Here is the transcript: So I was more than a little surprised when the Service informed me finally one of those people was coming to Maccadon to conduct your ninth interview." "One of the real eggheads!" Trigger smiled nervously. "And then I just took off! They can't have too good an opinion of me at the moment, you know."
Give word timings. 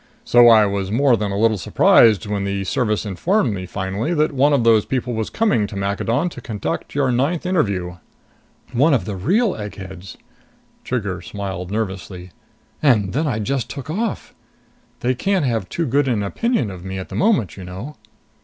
So 0.25 0.47
I 0.47 0.65
was 0.65 0.89
more 0.89 1.15
than 1.15 1.31
a 1.31 1.37
little 1.37 1.59
surprised 1.59 2.25
when 2.25 2.43
the 2.43 2.63
Service 2.63 3.05
informed 3.05 3.53
me 3.53 3.67
finally 3.67 4.15
one 4.15 4.51
of 4.51 4.63
those 4.63 4.83
people 4.83 5.13
was 5.13 5.29
coming 5.29 5.67
to 5.67 5.75
Maccadon 5.75 6.27
to 6.29 6.41
conduct 6.41 6.95
your 6.95 7.11
ninth 7.11 7.45
interview." 7.45 7.97
"One 8.73 8.95
of 8.95 9.05
the 9.05 9.15
real 9.15 9.53
eggheads!" 9.55 10.17
Trigger 10.83 11.21
smiled 11.21 11.69
nervously. 11.69 12.31
"And 12.81 13.13
then 13.13 13.27
I 13.27 13.37
just 13.37 13.69
took 13.69 13.91
off! 13.91 14.33
They 15.01 15.13
can't 15.13 15.45
have 15.45 15.69
too 15.69 15.85
good 15.85 16.07
an 16.07 16.23
opinion 16.23 16.71
of 16.71 16.83
me 16.83 16.97
at 16.97 17.09
the 17.09 17.15
moment, 17.15 17.55
you 17.55 17.63
know." 17.63 17.95